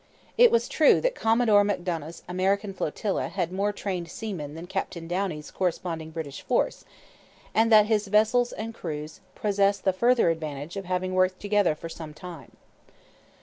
[0.35, 5.51] It was true that Commodore Macdonough's American flotilla had more trained seamen than Captain Downie's
[5.51, 6.85] corresponding British force,
[7.53, 11.87] and that his crews and vessels possessed the further advantage of having worked together for
[11.87, 12.53] some time.